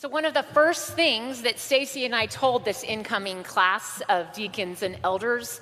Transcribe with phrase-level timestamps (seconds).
[0.00, 4.32] So one of the first things that Stacy and I told this incoming class of
[4.32, 5.60] deacons and elders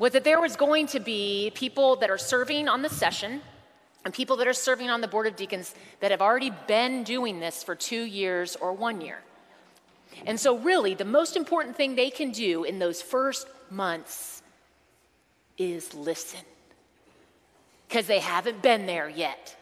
[0.00, 3.40] was that there was going to be people that are serving on the session
[4.04, 7.38] and people that are serving on the board of deacons that have already been doing
[7.38, 9.20] this for 2 years or 1 year.
[10.26, 14.42] And so really the most important thing they can do in those first months
[15.56, 16.44] is listen.
[17.88, 19.54] Cuz they haven't been there yet.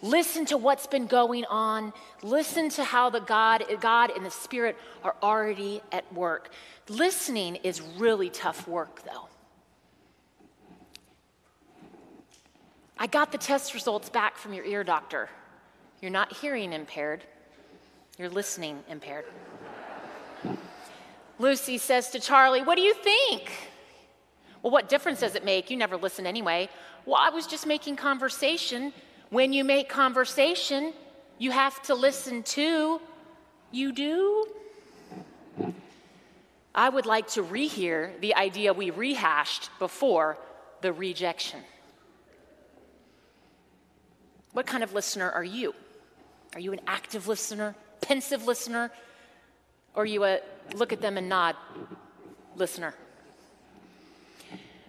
[0.00, 1.92] Listen to what's been going on.
[2.22, 6.50] Listen to how the God, God and the Spirit are already at work.
[6.88, 9.28] Listening is really tough work, though.
[12.98, 15.28] I got the test results back from your ear doctor.
[16.00, 17.24] You're not hearing impaired,
[18.18, 19.24] you're listening impaired.
[21.38, 23.50] Lucy says to Charlie, What do you think?
[24.62, 25.70] Well, what difference does it make?
[25.70, 26.68] You never listen anyway.
[27.06, 28.92] Well, I was just making conversation.
[29.30, 30.92] When you make conversation,
[31.38, 33.00] you have to listen to.
[33.70, 34.46] You do?
[36.74, 40.38] I would like to rehear the idea we rehashed before
[40.80, 41.60] the rejection.
[44.52, 45.74] What kind of listener are you?
[46.54, 48.90] Are you an active listener, pensive listener,
[49.94, 50.40] or you a
[50.74, 51.56] look at them and nod
[52.56, 52.94] listener?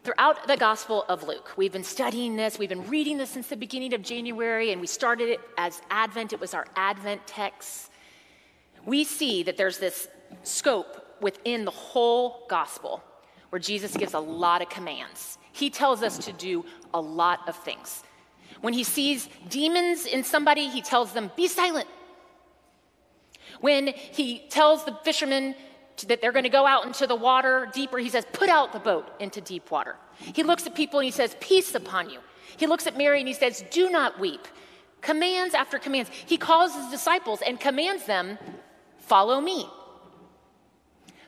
[0.03, 3.57] Throughout the Gospel of Luke, we've been studying this, we've been reading this since the
[3.57, 6.31] beginning of January, and we started it as Advent.
[6.31, 7.91] It was our Advent text.
[8.85, 10.07] We see that there's this
[10.43, 13.03] scope within the whole Gospel
[13.49, 15.37] where Jesus gives a lot of commands.
[15.51, 18.03] He tells us to do a lot of things.
[18.61, 21.87] When he sees demons in somebody, he tells them, Be silent.
[23.59, 25.55] When he tells the fishermen
[26.07, 28.79] that they're going to go out into the water deeper, he says, Put out the
[28.79, 29.95] boat into deep water.
[30.17, 32.19] He looks at people and he says, Peace upon you.
[32.57, 34.47] He looks at Mary and he says, Do not weep.
[35.01, 36.09] Commands after commands.
[36.25, 38.37] He calls his disciples and commands them,
[38.99, 39.67] Follow me.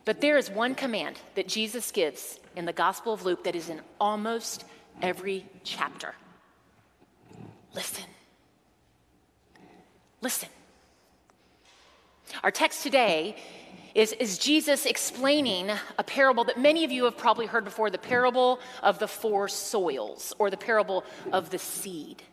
[0.04, 3.70] But there is one command that Jesus gives in the Gospel of Luke that is
[3.70, 4.66] in almost
[5.02, 6.16] every chapter
[7.74, 8.06] listen.
[10.22, 10.50] Listen.
[12.44, 13.36] Our text today
[13.94, 17.98] is, is Jesus explaining a parable that many of you have probably heard before the
[17.98, 22.24] parable of the four soils or the parable of the seed.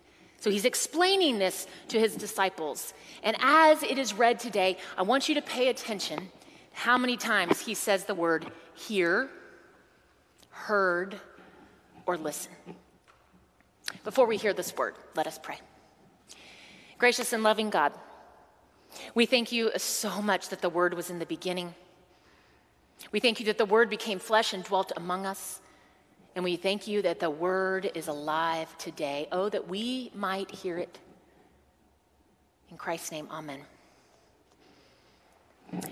[0.40, 2.94] So he's explaining this to his disciples.
[3.22, 6.28] And as it is read today, I want you to pay attention
[6.72, 9.28] how many times he says the word hear,
[10.50, 11.18] heard,
[12.06, 12.52] or listen.
[14.04, 15.58] Before we hear this word, let us pray.
[16.98, 17.92] Gracious and loving God,
[19.14, 21.74] we thank you so much that the Word was in the beginning.
[23.12, 25.60] We thank you that the Word became flesh and dwelt among us.
[26.34, 29.28] And we thank you that the Word is alive today.
[29.32, 30.98] Oh, that we might hear it.
[32.70, 33.60] In Christ's name, amen.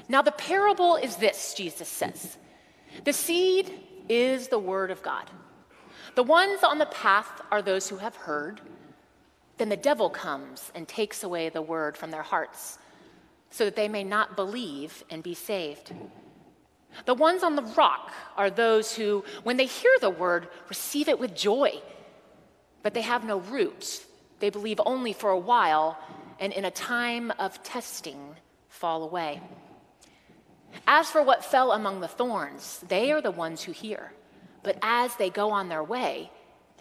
[0.09, 2.39] Now, the parable is this, Jesus says
[3.05, 3.71] the seed
[4.09, 5.31] is the Word of God.
[6.15, 8.61] The ones on the path are those who have heard.
[9.59, 12.79] Then the devil comes and takes away the Word from their hearts
[13.51, 15.93] so that they may not believe and be saved.
[17.05, 21.19] The ones on the rock are those who, when they hear the word, receive it
[21.19, 21.83] with joy,
[22.83, 24.07] but they have no roots.
[24.41, 25.99] They believe only for a while,
[26.41, 28.37] and in a time of testing,
[28.69, 29.41] fall away.
[30.87, 34.13] As for what fell among the thorns, they are the ones who hear,
[34.63, 36.31] but as they go on their way,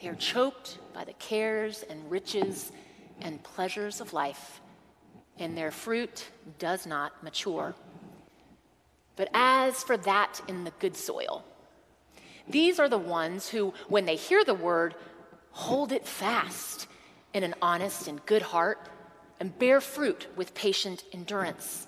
[0.02, 2.72] they are choked by the cares and riches
[3.22, 4.60] and pleasures of life
[5.40, 6.28] and their fruit
[6.60, 7.76] does not mature.
[9.16, 11.44] But as for that in the good soil,
[12.48, 14.96] these are the ones who, when they hear the word,
[15.52, 16.88] hold it fast
[17.34, 18.90] in an honest and good heart
[19.40, 21.88] and bear fruit with patient endurance.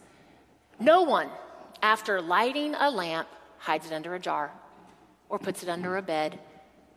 [0.80, 1.30] No one,
[1.82, 3.28] after lighting a lamp,
[3.58, 4.52] hides it under a jar
[5.30, 6.40] or puts it under a bed,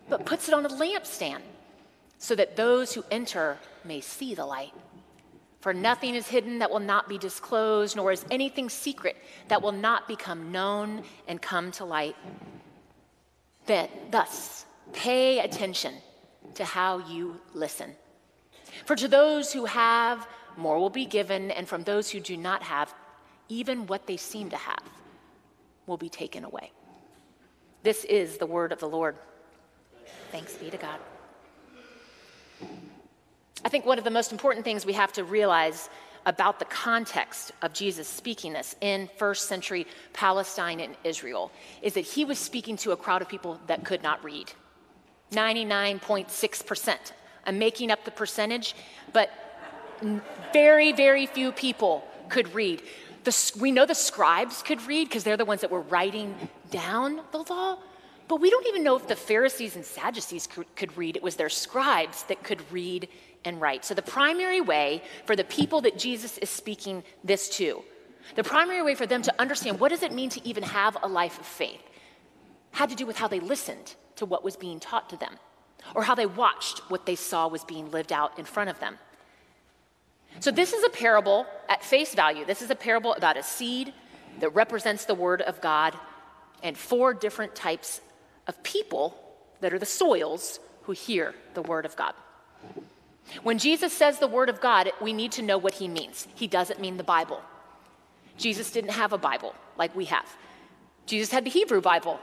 [0.09, 1.41] but puts it on a lampstand
[2.19, 4.75] so that those who enter may see the light.
[5.61, 9.17] For nothing is hidden that will not be disclosed, nor is anything secret
[9.49, 12.17] that will not become known and come to light.
[13.67, 15.95] Then, thus, pay attention
[16.55, 17.95] to how you listen.
[18.87, 20.27] For to those who have,
[20.57, 22.95] more will be given, and from those who do not have,
[23.49, 24.83] even what they seem to have
[25.87, 26.73] will be taken away.
[27.83, 29.17] This is the word of the Lord.
[30.33, 30.99] Thanks be to God.
[33.65, 35.91] I think one of the most important things we have to realize
[36.27, 41.51] about the context of Jesus speaking this in first century Palestine and Israel
[41.83, 44.53] is that he was speaking to a crowd of people that could not read.
[45.33, 46.97] 99.6%.
[47.47, 48.75] I'm making up the percentage,
[49.13, 49.31] but
[50.53, 52.83] very, very few people could read.
[53.25, 56.35] The, we know the scribes could read because they're the ones that were writing
[56.71, 57.79] down the law,
[58.29, 61.17] but we don't even know if the Pharisees and Sadducees could, could read.
[61.17, 63.09] It was their scribes that could read
[63.45, 63.85] and write.
[63.85, 67.83] So, the primary way for the people that Jesus is speaking this to,
[68.37, 71.09] the primary way for them to understand what does it mean to even have a
[71.09, 71.83] life of faith,
[72.73, 75.37] had to do with how they listened to what was being taught to them,
[75.95, 78.99] or how they watched what they saw was being lived out in front of them.
[80.39, 82.45] So, this is a parable at face value.
[82.45, 83.93] This is a parable about a seed
[84.39, 85.95] that represents the Word of God
[86.63, 88.01] and four different types
[88.47, 89.19] of people
[89.61, 92.15] that are the soils who hear the Word of God.
[93.43, 96.27] When Jesus says the Word of God, we need to know what he means.
[96.35, 97.41] He doesn't mean the Bible.
[98.37, 100.27] Jesus didn't have a Bible like we have.
[101.07, 102.21] Jesus had the Hebrew Bible,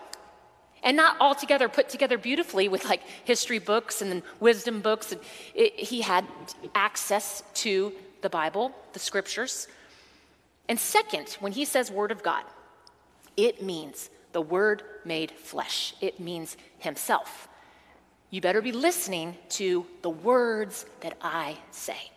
[0.84, 5.14] and not all together put together beautifully with like history books and wisdom books.
[5.54, 6.26] It, he had
[6.74, 9.68] access to the Bible, the scriptures.
[10.70, 12.44] And second, when he says Word of God,
[13.36, 17.48] it means the Word made flesh, it means Himself.
[18.30, 22.12] You better be listening to the words that I say.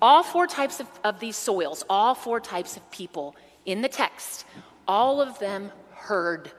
[0.00, 3.36] All four types of, of these soils, all four types of people
[3.66, 4.46] in the text,
[4.88, 6.50] all of them heard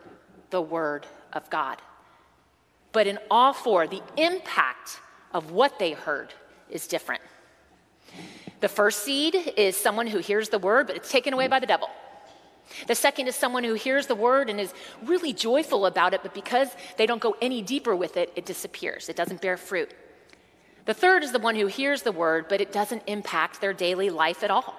[0.52, 1.82] the Word of God.
[2.92, 5.00] But in all four, the impact
[5.34, 6.34] of what they heard
[6.70, 7.22] is different.
[8.60, 11.66] The first seed is someone who hears the word, but it's taken away by the
[11.66, 11.90] devil.
[12.88, 14.74] The second is someone who hears the word and is
[15.04, 19.10] really joyful about it, but because they don't go any deeper with it, it disappears.
[19.10, 19.94] It doesn't bear fruit.
[20.86, 24.10] The third is the one who hears the word, but it doesn't impact their daily
[24.10, 24.76] life at all.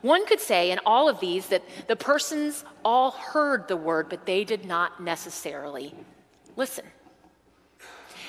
[0.00, 4.26] One could say in all of these that the persons all heard the word, but
[4.26, 5.94] they did not necessarily
[6.56, 6.86] listen.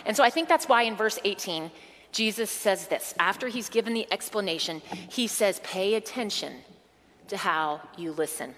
[0.05, 1.71] And so I think that's why in verse 18,
[2.11, 3.13] Jesus says this.
[3.19, 6.53] After he's given the explanation, he says, Pay attention
[7.27, 8.55] to how you listen.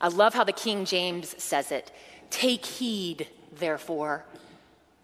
[0.00, 1.92] I love how the King James says it.
[2.30, 3.28] Take heed,
[3.58, 4.24] therefore,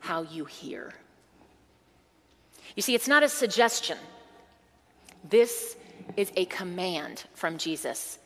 [0.01, 0.95] how you hear.
[2.75, 3.99] You see, it's not a suggestion.
[5.29, 5.77] This
[6.17, 8.19] is a command from Jesus.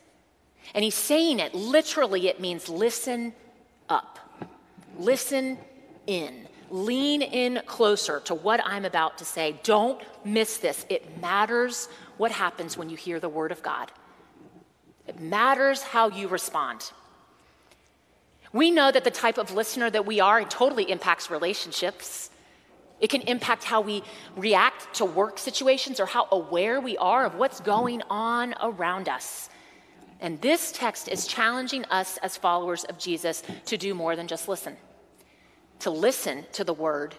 [0.74, 3.32] And he's saying it literally, it means listen
[3.88, 4.18] up,
[4.98, 5.58] listen
[6.06, 9.58] in, lean in closer to what I'm about to say.
[9.62, 10.86] Don't miss this.
[10.88, 13.90] It matters what happens when you hear the word of God.
[15.10, 16.92] It matters how you respond.
[18.52, 22.30] We know that the type of listener that we are totally impacts relationships.
[23.00, 24.04] It can impact how we
[24.36, 29.50] react to work situations or how aware we are of what's going on around us.
[30.20, 34.46] And this text is challenging us as followers of Jesus to do more than just
[34.46, 34.76] listen,
[35.80, 37.16] to listen to the word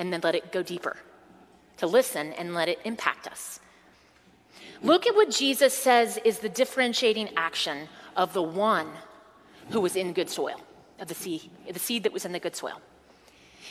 [0.00, 0.96] and then let it go deeper,
[1.76, 3.60] to listen and let it impact us.
[4.82, 8.88] Look at what Jesus says is the differentiating action of the one
[9.70, 10.60] who was in good soil,
[10.98, 12.80] of the seed, the seed that was in the good soil.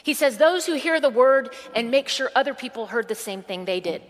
[0.04, 3.44] He says, Those who hear the word and make sure other people heard the same
[3.44, 4.02] thing they did.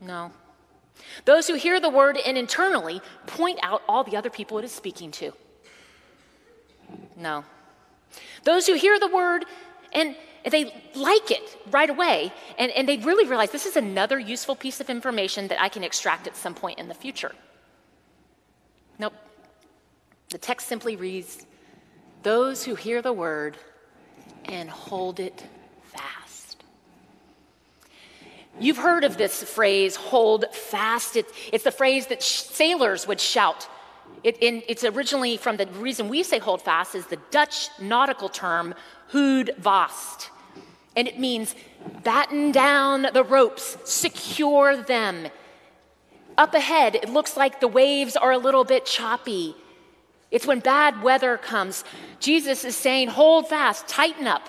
[0.00, 0.30] No.
[1.24, 4.72] Those who hear the word and internally point out all the other people it is
[4.72, 5.32] speaking to.
[7.16, 7.44] No.
[8.44, 9.44] Those who hear the word
[9.92, 10.14] and
[10.52, 14.80] they like it right away, and, and they really realize this is another useful piece
[14.80, 17.32] of information that I can extract at some point in the future.
[18.98, 19.14] Nope.
[20.30, 21.44] The text simply reads
[22.22, 23.56] Those who hear the word
[24.44, 25.44] and hold it
[25.82, 26.62] fast.
[28.60, 31.16] You've heard of this phrase, hold fast.
[31.16, 33.68] It, it's the phrase that sh- sailors would shout.
[34.22, 38.28] It, in, it's originally from the reason we say hold fast is the Dutch nautical
[38.28, 38.74] term
[39.12, 40.30] houd vast
[40.96, 41.54] and it means
[42.02, 45.28] batten down the ropes, secure them.
[46.38, 49.54] Up ahead, it looks like the waves are a little bit choppy.
[50.30, 51.84] It's when bad weather comes.
[52.18, 54.48] Jesus is saying, hold fast, tighten up,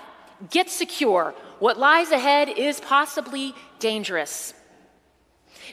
[0.50, 1.34] get secure.
[1.58, 4.54] What lies ahead is possibly dangerous.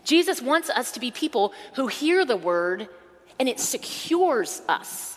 [0.03, 2.87] Jesus wants us to be people who hear the word
[3.39, 5.14] and it secures us.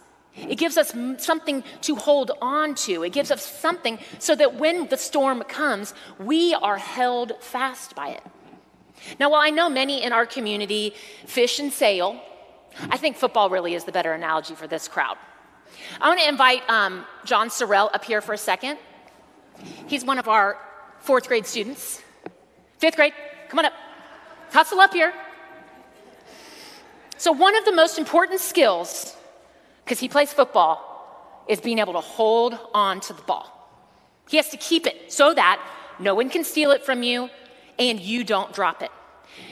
[0.48, 3.02] It gives us something to hold on to.
[3.02, 8.10] It gives us something so that when the storm comes, we are held fast by
[8.10, 8.22] it.
[9.18, 10.94] Now, while I know many in our community
[11.26, 12.20] fish and sail,
[12.90, 15.16] I think football really is the better analogy for this crowd.
[16.00, 18.78] I want to invite um, John Sorrell up here for a second.
[19.86, 20.58] He's one of our
[21.00, 22.02] fourth grade students.
[22.78, 23.12] Fifth grade,
[23.48, 23.72] come on up.
[24.52, 25.12] Hustle up here.
[27.16, 29.16] So, one of the most important skills
[29.88, 30.84] because he plays football,
[31.48, 33.46] is being able to hold on to the ball.
[34.28, 35.66] He has to keep it so that
[35.98, 37.30] no one can steal it from you
[37.78, 38.90] and you don't drop it.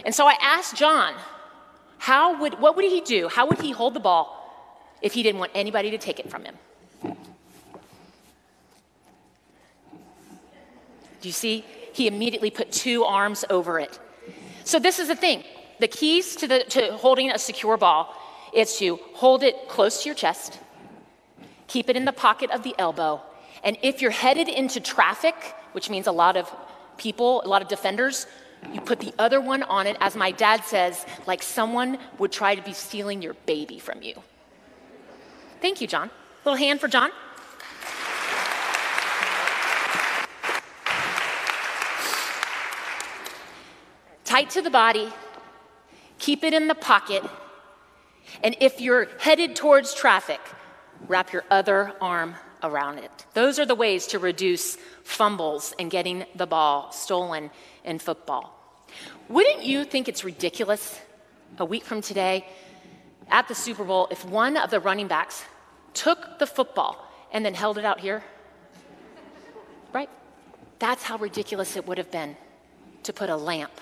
[0.04, 1.14] And so I asked John,
[1.96, 3.28] how would, what would he do?
[3.28, 4.28] How would he hold the ball
[5.00, 6.56] if he didn't want anybody to take it from him?
[7.02, 7.14] Do
[11.22, 11.64] you see?
[11.94, 13.98] He immediately put two arms over it.
[14.64, 15.44] So this is the thing.
[15.80, 18.14] The keys to, the, to holding a secure ball
[18.56, 20.58] is to hold it close to your chest,
[21.68, 23.20] keep it in the pocket of the elbow,
[23.62, 25.34] and if you're headed into traffic,
[25.72, 26.50] which means a lot of
[26.96, 28.26] people, a lot of defenders,
[28.72, 32.54] you put the other one on it, as my dad says, like someone would try
[32.54, 34.14] to be stealing your baby from you.
[35.60, 36.10] Thank you, John.
[36.44, 37.10] Little hand for John.
[44.24, 45.12] Tight to the body,
[46.18, 47.22] keep it in the pocket,
[48.42, 50.40] and if you're headed towards traffic,
[51.08, 53.26] wrap your other arm around it.
[53.34, 57.50] Those are the ways to reduce fumbles and getting the ball stolen
[57.84, 58.52] in football.
[59.28, 60.98] Wouldn't you think it's ridiculous
[61.58, 62.46] a week from today
[63.28, 65.44] at the Super Bowl if one of the running backs
[65.94, 68.22] took the football and then held it out here?
[69.92, 70.10] Right?
[70.78, 72.36] That's how ridiculous it would have been
[73.04, 73.72] to put a lamp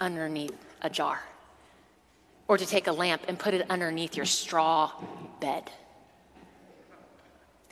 [0.00, 1.22] underneath a jar
[2.48, 4.92] or to take a lamp and put it underneath your straw
[5.40, 5.70] bed.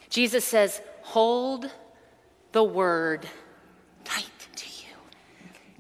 [0.09, 1.71] Jesus says, Hold
[2.52, 3.29] the word
[4.05, 4.26] tight
[4.57, 4.95] to you,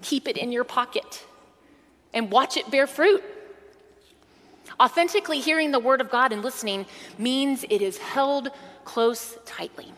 [0.02, 1.24] keep it in your pocket,
[2.12, 3.22] and watch it bear fruit.
[4.80, 6.86] Authentically hearing the word of God and listening
[7.18, 8.48] means it is held
[8.84, 9.92] close tightly.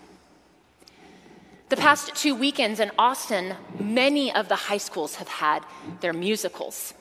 [1.70, 5.64] The past two weekends in Austin, many of the high schools have had
[6.00, 6.92] their musicals.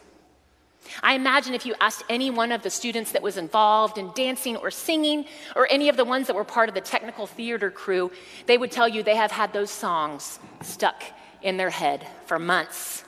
[1.02, 4.58] I imagine if you asked any one of the students that was involved in dancing
[4.58, 5.26] or singing,
[5.56, 8.12] or any of the ones that were part of the technical theater crew,
[8.46, 11.04] they would tell you they have had those songs stuck
[11.42, 13.04] in their head for months.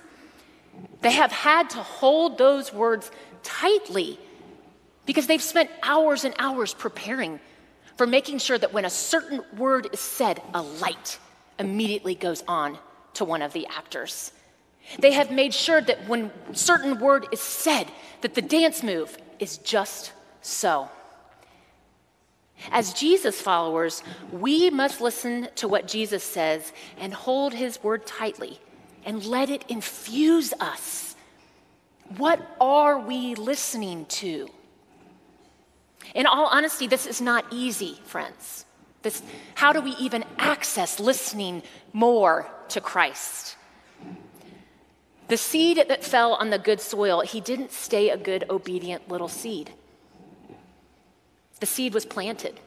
[1.01, 3.11] They have had to hold those words
[3.43, 4.19] tightly
[5.05, 7.39] because they've spent hours and hours preparing
[7.97, 11.19] for making sure that when a certain word is said, a light
[11.59, 12.77] immediately goes on
[13.13, 14.31] to one of the actors.
[14.99, 17.87] They have made sure that when certain word is said,
[18.21, 20.11] that the dance move is just
[20.41, 20.89] so.
[22.71, 24.01] As Jesus followers,
[24.31, 28.59] we must listen to what Jesus says and hold his word tightly
[29.05, 31.15] and let it infuse us.
[32.17, 34.49] What are we listening to?
[36.13, 38.65] In all honesty, this is not easy, friends.
[39.01, 39.21] This,
[39.55, 41.63] how do we even access listening
[41.93, 43.57] more to Christ?
[45.27, 49.27] The seed that fell on the good soil, he didn't stay a good, obedient little
[49.27, 49.71] seed.
[51.59, 52.59] The seed was planted.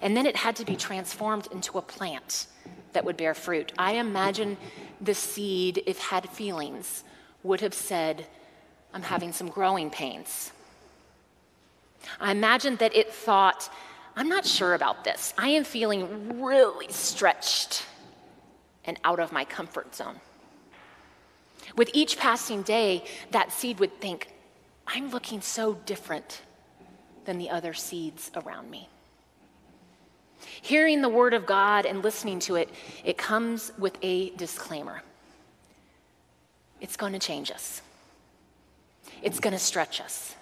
[0.00, 2.46] And then it had to be transformed into a plant
[2.92, 3.72] that would bear fruit.
[3.78, 4.56] I imagine
[5.00, 7.04] the seed, if had feelings,
[7.42, 8.26] would have said,
[8.94, 10.52] I'm having some growing pains.
[12.20, 13.70] I imagine that it thought,
[14.16, 15.34] I'm not sure about this.
[15.36, 17.84] I am feeling really stretched
[18.84, 20.20] and out of my comfort zone.
[21.76, 24.28] With each passing day, that seed would think,
[24.86, 26.42] I'm looking so different
[27.24, 28.88] than the other seeds around me.
[30.62, 32.70] Hearing the word of God and listening to it,
[33.04, 35.02] it comes with a disclaimer.
[36.80, 37.82] It's going to change us.
[39.22, 40.34] It's going to stretch us.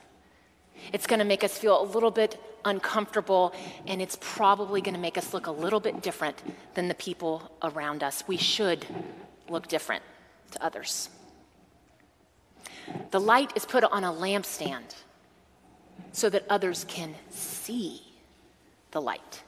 [0.92, 3.54] It's going to make us feel a little bit uncomfortable,
[3.87, 6.42] and it's probably going to make us look a little bit different
[6.75, 8.25] than the people around us.
[8.26, 8.85] We should
[9.49, 10.02] look different
[10.52, 11.09] to others.
[13.10, 14.94] The light is put on a lampstand
[16.12, 18.02] so that others can see
[18.90, 19.42] the light.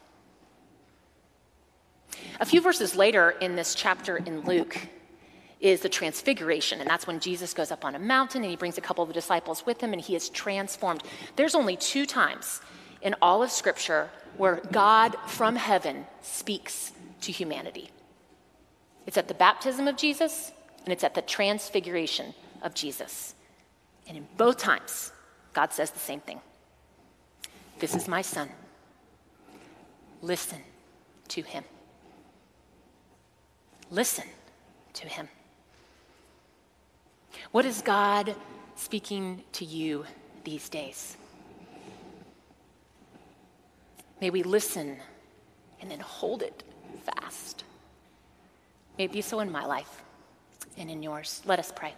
[2.40, 4.78] A few verses later in this chapter in Luke
[5.60, 8.78] is the transfiguration, and that's when Jesus goes up on a mountain and he brings
[8.78, 11.02] a couple of the disciples with him and he is transformed.
[11.36, 12.60] There's only two times
[13.02, 16.92] in all of Scripture where God from heaven speaks
[17.22, 17.90] to humanity
[19.08, 20.52] it's at the baptism of Jesus
[20.84, 23.34] and it's at the transfiguration of Jesus.
[24.06, 25.12] And in both times,
[25.52, 26.40] God says the same thing
[27.78, 28.48] This is my son.
[30.22, 30.60] Listen
[31.28, 31.64] to him.
[33.90, 34.24] Listen
[34.94, 35.28] to him.
[37.52, 38.34] What is God
[38.76, 40.04] speaking to you
[40.44, 41.16] these days?
[44.20, 44.96] May we listen
[45.80, 46.64] and then hold it
[47.04, 47.64] fast.
[48.98, 50.02] May it be so in my life
[50.76, 51.42] and in yours.
[51.46, 51.94] Let us pray.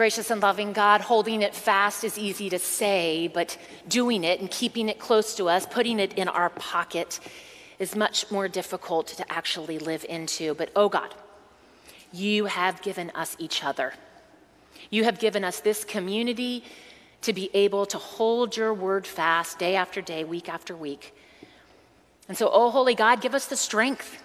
[0.00, 4.50] Gracious and loving God, holding it fast is easy to say, but doing it and
[4.50, 7.20] keeping it close to us, putting it in our pocket,
[7.78, 10.54] is much more difficult to actually live into.
[10.54, 11.14] But oh God,
[12.14, 13.92] you have given us each other.
[14.88, 16.64] You have given us this community
[17.20, 21.14] to be able to hold your word fast day after day, week after week.
[22.26, 24.22] And so, oh, holy God, give us the strength.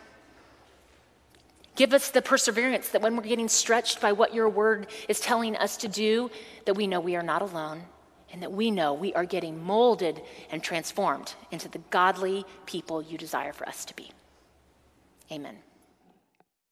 [1.75, 5.55] Give us the perseverance that when we're getting stretched by what your word is telling
[5.57, 6.31] us to do,
[6.65, 7.83] that we know we are not alone
[8.31, 13.17] and that we know we are getting molded and transformed into the godly people you
[13.17, 14.11] desire for us to be.
[15.31, 15.57] Amen.